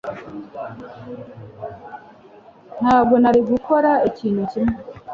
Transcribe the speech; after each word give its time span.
Ntabwo 2.81 3.15
nari 3.23 3.39
gukora 3.49 3.91
ikintu 4.09 4.41
kimwe 4.51 4.75